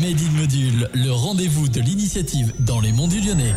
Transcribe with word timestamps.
Made 0.00 0.20
in 0.20 0.40
Module, 0.40 0.88
le 0.94 1.10
rendez-vous 1.10 1.68
de 1.68 1.80
l'initiative 1.80 2.52
dans 2.60 2.80
les 2.80 2.92
monts 2.92 3.08
du 3.08 3.18
Lyonnais. 3.20 3.54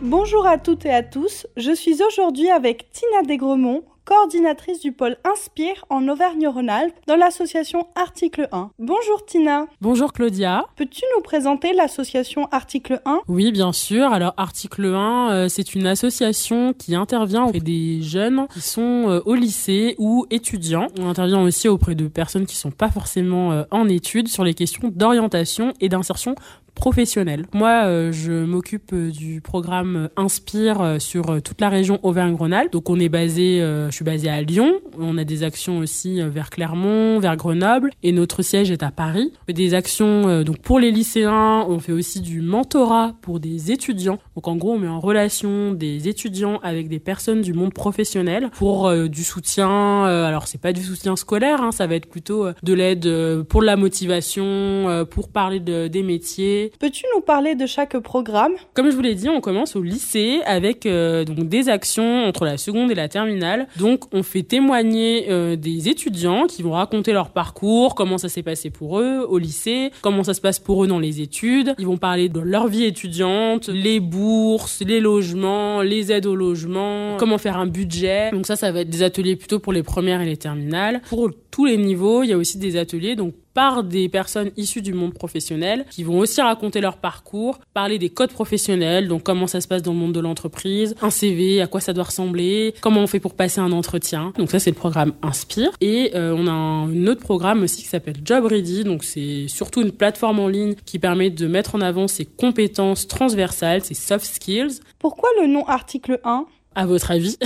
Bonjour 0.00 0.46
à 0.46 0.56
toutes 0.56 0.86
et 0.86 0.90
à 0.90 1.02
tous, 1.02 1.46
je 1.58 1.74
suis 1.74 2.02
aujourd'hui 2.02 2.48
avec 2.48 2.90
Tina 2.90 3.22
Desgremont, 3.26 3.82
coordinatrice 4.10 4.80
du 4.80 4.90
pôle 4.90 5.16
Inspire 5.24 5.84
en 5.88 6.08
Auvergne-Rhône-Alpes 6.08 6.96
dans 7.06 7.14
l'association 7.14 7.86
Article 7.94 8.48
1. 8.50 8.72
Bonjour 8.80 9.24
Tina. 9.24 9.66
Bonjour 9.80 10.12
Claudia. 10.12 10.64
Peux-tu 10.74 11.02
nous 11.14 11.22
présenter 11.22 11.72
l'association 11.72 12.48
Article 12.50 13.00
1 13.04 13.20
Oui, 13.28 13.52
bien 13.52 13.72
sûr. 13.72 14.12
Alors 14.12 14.34
Article 14.36 14.86
1, 14.86 15.30
euh, 15.30 15.48
c'est 15.48 15.76
une 15.76 15.86
association 15.86 16.72
qui 16.72 16.96
intervient 16.96 17.44
auprès 17.44 17.60
des 17.60 18.02
jeunes 18.02 18.48
qui 18.52 18.60
sont 18.60 19.08
euh, 19.08 19.20
au 19.26 19.36
lycée 19.36 19.94
ou 19.98 20.26
étudiants. 20.30 20.88
On 20.98 21.08
intervient 21.08 21.42
aussi 21.42 21.68
auprès 21.68 21.94
de 21.94 22.08
personnes 22.08 22.46
qui 22.46 22.56
sont 22.56 22.72
pas 22.72 22.90
forcément 22.90 23.52
euh, 23.52 23.62
en 23.70 23.88
études 23.88 24.26
sur 24.26 24.42
les 24.42 24.54
questions 24.54 24.90
d'orientation 24.92 25.72
et 25.80 25.88
d'insertion 25.88 26.34
professionnelle. 26.80 27.44
Moi, 27.52 27.84
euh, 27.84 28.10
je 28.10 28.32
m'occupe 28.32 28.94
euh, 28.94 29.10
du 29.10 29.42
programme 29.42 30.08
Inspire 30.16 30.80
euh, 30.80 30.98
sur 30.98 31.42
toute 31.42 31.60
la 31.60 31.68
région 31.68 32.00
Auvergne-Rhône-Alpes. 32.02 32.72
Donc, 32.72 32.88
on 32.88 32.98
est 32.98 33.10
basé, 33.10 33.58
je 33.60 33.90
suis 33.94 34.04
basé 34.04 34.30
à 34.30 34.40
Lyon. 34.40 34.80
On 34.98 35.18
a 35.18 35.24
des 35.24 35.42
actions 35.42 35.78
aussi 35.78 36.22
vers 36.22 36.48
Clermont, 36.48 37.18
vers 37.20 37.36
Grenoble, 37.36 37.90
et 38.02 38.12
notre 38.12 38.42
siège 38.42 38.70
est 38.70 38.82
à 38.82 38.90
Paris. 38.90 39.32
Des 39.48 39.74
actions 39.74 40.42
donc 40.42 40.58
pour 40.60 40.78
les 40.78 40.90
lycéens. 40.90 41.66
On 41.68 41.78
fait 41.78 41.92
aussi 41.92 42.20
du 42.20 42.40
mentorat 42.40 43.14
pour 43.20 43.40
des 43.40 43.70
étudiants. 43.70 44.18
Donc, 44.34 44.48
en 44.48 44.56
gros, 44.56 44.72
on 44.72 44.78
met 44.78 44.88
en 44.88 45.00
relation 45.00 45.72
des 45.72 46.08
étudiants 46.08 46.58
avec 46.62 46.88
des 46.88 46.98
personnes 46.98 47.42
du 47.42 47.52
monde 47.52 47.74
professionnel 47.74 48.48
pour 48.54 48.90
du 49.08 49.22
soutien. 49.22 50.04
alors, 50.04 50.46
c'est 50.46 50.60
pas 50.60 50.72
du 50.72 50.82
soutien 50.82 51.16
scolaire, 51.16 51.60
hein, 51.60 51.72
ça 51.72 51.86
va 51.86 51.96
être 51.96 52.08
plutôt 52.08 52.46
de 52.62 52.72
l'aide 52.72 53.42
pour 53.44 53.62
la 53.62 53.76
motivation, 53.76 55.06
pour 55.10 55.28
parler 55.28 55.60
de, 55.60 55.88
des 55.88 56.02
métiers 56.02 56.69
Peux-tu 56.78 57.04
nous 57.14 57.20
parler 57.20 57.54
de 57.54 57.66
chaque 57.66 57.98
programme? 57.98 58.52
Comme 58.74 58.90
je 58.90 58.96
vous 58.96 59.02
l'ai 59.02 59.14
dit, 59.14 59.28
on 59.28 59.40
commence 59.40 59.76
au 59.76 59.82
lycée 59.82 60.40
avec 60.46 60.86
euh, 60.86 61.24
donc 61.24 61.48
des 61.48 61.68
actions 61.68 62.24
entre 62.24 62.44
la 62.44 62.56
seconde 62.56 62.90
et 62.90 62.94
la 62.94 63.08
terminale. 63.08 63.66
Donc 63.78 64.04
on 64.12 64.22
fait 64.22 64.42
témoigner 64.42 65.26
euh, 65.30 65.56
des 65.56 65.88
étudiants 65.88 66.46
qui 66.46 66.62
vont 66.62 66.72
raconter 66.72 67.12
leur 67.12 67.30
parcours, 67.30 67.94
comment 67.94 68.18
ça 68.18 68.28
s'est 68.28 68.42
passé 68.42 68.70
pour 68.70 69.00
eux 69.00 69.26
au 69.28 69.38
lycée, 69.38 69.90
comment 70.02 70.24
ça 70.24 70.34
se 70.34 70.40
passe 70.40 70.58
pour 70.58 70.84
eux 70.84 70.86
dans 70.86 70.98
les 70.98 71.20
études. 71.20 71.74
Ils 71.78 71.86
vont 71.86 71.98
parler 71.98 72.28
de 72.28 72.40
leur 72.40 72.68
vie 72.68 72.84
étudiante, 72.84 73.68
les 73.68 74.00
bourses, 74.00 74.82
les 74.86 75.00
logements, 75.00 75.82
les 75.82 76.12
aides 76.12 76.26
au 76.26 76.34
logement, 76.34 77.16
comment 77.18 77.38
faire 77.38 77.58
un 77.58 77.66
budget. 77.66 78.30
Donc 78.30 78.46
ça, 78.46 78.56
ça 78.56 78.72
va 78.72 78.80
être 78.80 78.90
des 78.90 79.02
ateliers 79.02 79.36
plutôt 79.36 79.58
pour 79.58 79.72
les 79.72 79.82
premières 79.82 80.20
et 80.20 80.26
les 80.26 80.36
terminales. 80.36 81.00
Pour 81.08 81.30
tous 81.50 81.64
les 81.64 81.76
niveaux, 81.76 82.22
il 82.22 82.30
y 82.30 82.32
a 82.32 82.36
aussi 82.36 82.58
des 82.58 82.76
ateliers 82.76 83.16
par 83.54 83.84
des 83.84 84.08
personnes 84.08 84.50
issues 84.56 84.82
du 84.82 84.92
monde 84.92 85.14
professionnel 85.14 85.84
qui 85.90 86.04
vont 86.04 86.18
aussi 86.18 86.40
raconter 86.40 86.80
leur 86.80 86.96
parcours, 86.96 87.58
parler 87.74 87.98
des 87.98 88.10
codes 88.10 88.32
professionnels, 88.32 89.08
donc 89.08 89.22
comment 89.22 89.46
ça 89.46 89.60
se 89.60 89.68
passe 89.68 89.82
dans 89.82 89.92
le 89.92 89.98
monde 89.98 90.12
de 90.12 90.20
l'entreprise, 90.20 90.94
un 91.02 91.10
CV, 91.10 91.60
à 91.60 91.66
quoi 91.66 91.80
ça 91.80 91.92
doit 91.92 92.04
ressembler, 92.04 92.74
comment 92.80 93.00
on 93.00 93.06
fait 93.06 93.20
pour 93.20 93.34
passer 93.34 93.60
un 93.60 93.72
entretien. 93.72 94.32
Donc 94.38 94.50
ça 94.50 94.58
c'est 94.58 94.70
le 94.70 94.76
programme 94.76 95.12
Inspire 95.22 95.70
et 95.80 96.12
euh, 96.14 96.34
on 96.36 96.46
a 96.46 96.52
un, 96.52 97.06
autre 97.06 97.20
programme 97.20 97.62
aussi 97.62 97.82
qui 97.82 97.88
s'appelle 97.88 98.16
Job 98.24 98.44
Ready, 98.44 98.84
donc 98.84 99.04
c'est 99.04 99.46
surtout 99.48 99.82
une 99.82 99.92
plateforme 99.92 100.40
en 100.40 100.48
ligne 100.48 100.74
qui 100.84 100.98
permet 100.98 101.30
de 101.30 101.46
mettre 101.46 101.74
en 101.74 101.80
avant 101.80 102.08
ses 102.08 102.24
compétences 102.24 103.06
transversales, 103.06 103.84
ses 103.84 103.94
soft 103.94 104.24
skills. 104.24 104.80
Pourquoi 104.98 105.28
le 105.40 105.46
nom 105.46 105.66
article 105.66 106.20
1 106.24 106.46
à 106.74 106.86
votre 106.86 107.10
avis? 107.10 107.36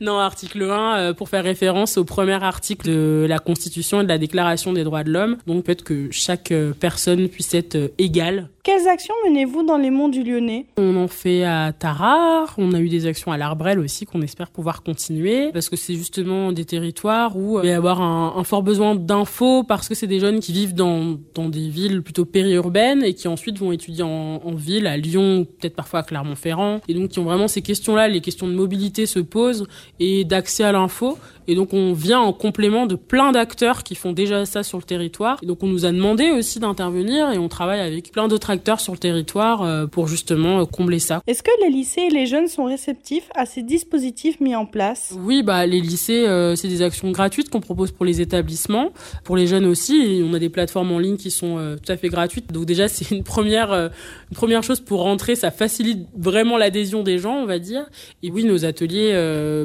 Non, 0.00 0.18
article 0.18 0.62
1, 0.62 0.96
euh, 0.96 1.12
pour 1.14 1.28
faire 1.28 1.44
référence 1.44 1.96
au 1.96 2.04
premier 2.04 2.42
article 2.42 2.88
de 2.88 3.26
la 3.28 3.38
Constitution 3.38 4.00
et 4.00 4.04
de 4.04 4.08
la 4.08 4.18
Déclaration 4.18 4.72
des 4.72 4.84
droits 4.84 5.04
de 5.04 5.10
l'homme. 5.10 5.36
Donc 5.46 5.64
peut-être 5.64 5.84
que 5.84 6.08
chaque 6.10 6.52
euh, 6.52 6.72
personne 6.78 7.28
puisse 7.28 7.54
être 7.54 7.76
euh, 7.76 7.88
égale 7.98 8.48
quelles 8.62 8.86
actions 8.86 9.14
menez-vous 9.26 9.64
dans 9.64 9.76
les 9.76 9.90
monts 9.90 10.08
du 10.08 10.22
Lyonnais? 10.22 10.66
On 10.76 10.96
en 10.96 11.08
fait 11.08 11.42
à 11.42 11.72
Tarare, 11.72 12.54
on 12.58 12.72
a 12.74 12.78
eu 12.78 12.88
des 12.88 13.06
actions 13.06 13.32
à 13.32 13.36
l'Arbrel 13.36 13.80
aussi 13.80 14.06
qu'on 14.06 14.22
espère 14.22 14.50
pouvoir 14.50 14.84
continuer 14.84 15.50
parce 15.52 15.68
que 15.68 15.74
c'est 15.74 15.94
justement 15.94 16.52
des 16.52 16.64
territoires 16.64 17.36
où 17.36 17.58
il 17.58 17.62
va 17.62 17.68
y 17.68 17.72
avoir 17.72 18.00
un, 18.00 18.44
fort 18.44 18.62
besoin 18.62 18.94
d'infos 18.94 19.64
parce 19.64 19.88
que 19.88 19.96
c'est 19.96 20.06
des 20.06 20.20
jeunes 20.20 20.38
qui 20.38 20.52
vivent 20.52 20.74
dans, 20.74 21.18
dans 21.34 21.48
des 21.48 21.68
villes 21.68 22.02
plutôt 22.02 22.24
périurbaines 22.24 23.02
et 23.02 23.14
qui 23.14 23.26
ensuite 23.26 23.58
vont 23.58 23.72
étudier 23.72 24.04
en, 24.04 24.38
ville, 24.54 24.86
à 24.86 24.96
Lyon, 24.96 25.44
peut-être 25.44 25.74
parfois 25.74 26.00
à 26.00 26.02
Clermont-Ferrand. 26.04 26.82
Et 26.86 26.94
donc 26.94 27.10
qui 27.10 27.18
ont 27.18 27.24
vraiment 27.24 27.48
ces 27.48 27.62
questions-là, 27.62 28.06
les 28.06 28.20
questions 28.20 28.46
de 28.46 28.52
mobilité 28.52 29.06
se 29.06 29.18
posent 29.18 29.66
et 29.98 30.24
d'accès 30.24 30.62
à 30.62 30.70
l'info. 30.70 31.18
Et 31.48 31.56
donc 31.56 31.72
on 31.72 31.92
vient 31.92 32.20
en 32.20 32.32
complément 32.32 32.86
de 32.86 32.94
plein 32.94 33.32
d'acteurs 33.32 33.82
qui 33.82 33.96
font 33.96 34.12
déjà 34.12 34.46
ça 34.46 34.62
sur 34.62 34.78
le 34.78 34.84
territoire. 34.84 35.38
Et 35.42 35.46
donc 35.46 35.64
on 35.64 35.66
nous 35.66 35.84
a 35.84 35.90
demandé 35.90 36.30
aussi 36.30 36.60
d'intervenir 36.60 37.32
et 37.32 37.38
on 37.38 37.48
travaille 37.48 37.80
avec 37.80 38.12
plein 38.12 38.28
d'autres 38.28 38.51
acteurs 38.52 38.80
sur 38.80 38.92
le 38.92 38.98
territoire 38.98 39.62
euh, 39.62 39.86
pour 39.86 40.06
justement 40.06 40.60
euh, 40.60 40.64
combler 40.64 40.98
ça. 40.98 41.22
Est-ce 41.26 41.42
que 41.42 41.50
les 41.64 41.70
lycées 41.70 42.02
et 42.02 42.10
les 42.10 42.26
jeunes 42.26 42.46
sont 42.46 42.64
réceptifs 42.64 43.28
à 43.34 43.46
ces 43.46 43.62
dispositifs 43.62 44.40
mis 44.40 44.54
en 44.54 44.66
place? 44.66 45.14
Oui, 45.18 45.42
bah 45.42 45.66
les 45.66 45.80
lycées, 45.80 46.26
euh, 46.26 46.54
c'est 46.54 46.68
des 46.68 46.82
actions 46.82 47.10
gratuites 47.10 47.50
qu'on 47.50 47.60
propose 47.60 47.90
pour 47.90 48.04
les 48.04 48.20
établissements, 48.20 48.90
pour 49.24 49.36
les 49.36 49.46
jeunes 49.46 49.64
aussi. 49.64 50.22
on 50.24 50.34
a 50.34 50.38
des 50.38 50.50
plateformes 50.50 50.92
en 50.92 50.98
ligne 50.98 51.16
qui 51.16 51.30
sont 51.30 51.76
tout 51.82 51.92
à 51.92 51.96
fait 51.96 52.08
gratuites. 52.08 52.52
Donc 52.52 52.66
déjà 52.66 52.88
c'est 52.92 53.10
une 53.10 53.24
première 53.24 53.72
une 53.72 54.36
première 54.36 54.62
chose 54.62 54.80
pour 54.80 55.02
rentrer, 55.02 55.34
ça 55.34 55.50
facilite 55.50 56.06
vraiment 56.16 56.56
l'adhésion 56.58 57.02
des 57.02 57.18
gens, 57.18 57.36
on 57.36 57.46
va 57.46 57.58
dire. 57.58 57.86
Et 58.22 58.30
oui, 58.30 58.44
nos 58.44 58.64
ateliers, 58.64 59.12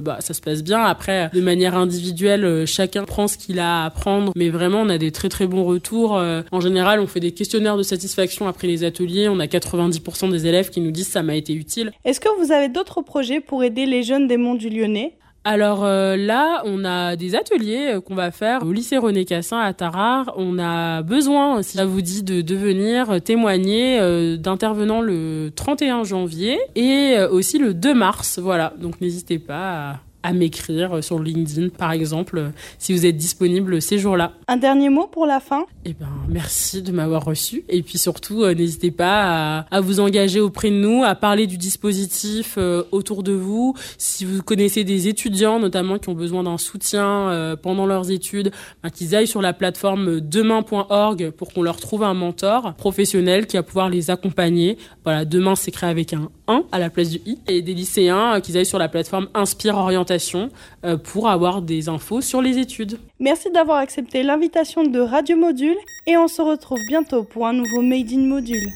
bah 0.04 0.18
ça 0.20 0.34
se 0.34 0.42
passe 0.42 0.64
bien. 0.64 0.82
Après, 0.82 1.30
de 1.34 1.42
manière 1.42 1.76
individuelle, 1.76 2.66
chacun 2.66 3.04
prend 3.04 3.28
ce 3.28 3.38
qu'il 3.38 3.60
a 3.60 3.84
à 3.84 3.86
apprendre, 3.86 4.32
mais 4.36 4.50
vraiment 4.50 4.82
on 4.82 4.90
a 4.90 4.98
des 4.98 5.12
très 5.12 5.30
très 5.30 5.48
bons 5.48 5.64
retours. 5.64 6.22
En 6.52 6.62
général, 6.62 7.00
on 7.00 7.08
fait 7.08 7.20
des 7.20 7.32
questionnaires 7.32 7.78
de 7.78 7.84
satisfaction 7.84 8.48
après 8.48 8.68
les 8.68 8.77
ateliers, 8.84 9.30
on 9.30 9.40
a 9.40 9.46
90% 9.46 10.32
des 10.32 10.48
élèves 10.48 10.70
qui 10.70 10.82
nous 10.82 10.92
disent 10.92 11.08
ça 11.08 11.24
m'a 11.24 11.36
été 11.36 11.54
utile. 11.54 11.92
Est-ce 12.06 12.20
que 12.20 12.30
vous 12.40 12.52
avez 12.52 12.70
d'autres 12.70 13.02
projets 13.02 13.40
pour 13.40 13.64
aider 13.64 13.86
les 13.86 14.04
jeunes 14.04 14.28
des 14.28 14.38
Monts 14.38 14.56
du 14.56 14.70
Lyonnais? 14.70 15.14
Alors 15.44 15.86
euh, 15.86 16.18
là, 16.18 16.62
on 16.66 16.84
a 16.84 17.16
des 17.16 17.36
ateliers 17.36 18.00
qu'on 18.06 18.16
va 18.16 18.32
faire 18.32 18.64
au 18.64 18.72
lycée 18.74 18.98
René 18.98 19.24
Cassin 19.24 19.60
à 19.60 19.72
Tarare. 19.74 20.34
On 20.36 20.60
a 20.60 21.04
besoin, 21.04 21.62
si 21.62 21.78
ça 21.78 21.86
vous 21.86 22.02
dit, 22.02 22.22
de 22.24 22.42
devenir 22.42 23.22
témoigner 23.22 23.98
d'intervenants 24.38 25.00
le 25.00 25.52
31 25.56 26.04
janvier 26.04 26.60
et 26.76 27.18
aussi 27.32 27.60
le 27.60 27.74
2 27.74 27.94
mars. 27.94 28.40
Voilà, 28.40 28.74
donc 28.78 29.00
n'hésitez 29.00 29.40
pas 29.40 29.92
à 29.92 30.00
à 30.28 30.34
m'écrire 30.34 31.02
sur 31.02 31.20
LinkedIn, 31.20 31.70
par 31.70 31.94
exemple, 31.94 32.52
si 32.80 32.92
vous 32.92 33.06
êtes 33.06 33.16
disponible 33.16 33.82
ces 33.82 33.98
jours-là. 33.98 34.34
Un 34.50 34.58
dernier 34.58 34.90
mot 34.90 35.08
pour 35.08 35.26
la 35.26 35.40
fin? 35.40 35.66
Eh 35.86 35.94
ben, 35.94 36.10
merci 36.28 36.82
de 36.82 36.92
m'avoir 36.92 37.24
reçu. 37.24 37.64
Et 37.70 37.82
puis 37.82 37.98
surtout, 37.98 38.44
euh, 38.44 38.54
n'hésitez 38.54 38.92
pas 38.92 39.66
à, 39.72 39.82
vous 39.82 40.02
engager 40.02 40.42
auprès 40.42 40.70
de 40.70 40.76
nous, 40.76 41.04
à 41.06 41.16
parler 41.16 41.48
du 41.48 41.58
dispositif 41.58 42.56
euh, 42.58 42.84
autour 42.92 43.24
de 43.24 43.32
vous. 43.32 43.74
Si 43.98 44.26
vous 44.26 44.44
connaissez 44.44 44.84
des 44.84 45.08
étudiants, 45.08 45.60
notamment, 45.60 45.98
qui 45.98 46.10
ont 46.10 46.14
besoin 46.14 46.44
d'un 46.44 46.58
soutien 46.58 47.30
euh, 47.30 47.56
pendant 47.56 47.86
leurs 47.86 48.12
études, 48.12 48.52
ben, 48.84 48.90
qu'ils 48.90 49.16
aillent 49.16 49.28
sur 49.28 49.42
la 49.42 49.54
plateforme 49.54 50.20
demain.org 50.20 51.32
pour 51.32 51.54
qu'on 51.54 51.62
leur 51.62 51.78
trouve 51.78 52.04
un 52.04 52.14
mentor 52.14 52.74
professionnel 52.74 53.48
qui 53.48 53.56
va 53.56 53.64
pouvoir 53.64 53.90
les 53.90 54.10
accompagner. 54.10 54.78
Voilà, 55.06 55.24
demain 55.24 55.56
s'écrit 55.56 55.88
avec 55.88 56.12
un 56.12 56.30
1 56.48 56.64
à 56.72 56.80
la 56.80 56.90
place 56.90 57.10
du 57.10 57.22
i. 57.26 57.38
Et 57.48 57.62
des 57.62 57.74
lycéens, 57.74 58.42
qu'ils 58.42 58.58
aillent 58.58 58.66
sur 58.66 58.80
la 58.80 58.90
plateforme 58.90 59.28
Inspire 59.34 59.78
Orientation 59.78 60.50
euh, 60.86 60.98
pour 60.98 61.30
avoir 61.30 61.62
des 61.62 61.90
infos 61.90 62.22
sur 62.22 62.42
les 62.42 62.58
études. 62.58 63.00
Merci 63.20 63.52
d'avoir 63.52 63.78
accepté 63.78 64.24
l'invitation 64.24 64.84
de 64.84 65.00
Radio 65.00 65.38
Module 65.38 65.78
et 66.06 66.18
on 66.18 66.28
se 66.28 66.42
retrouve 66.42 66.80
bientôt 66.88 67.24
pour 67.24 67.48
un 67.48 67.54
nouveau 67.54 67.82
Made 67.82 68.12
in 68.12 68.28
Module. 68.28 68.72